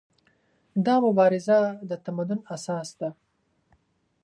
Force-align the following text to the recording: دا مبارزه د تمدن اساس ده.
دا 0.85 0.95
مبارزه 1.05 1.59
د 1.89 1.91
تمدن 2.05 2.39
اساس 2.55 2.89
ده. 2.99 3.09